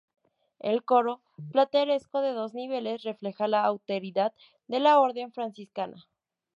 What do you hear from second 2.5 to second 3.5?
niveles, refleja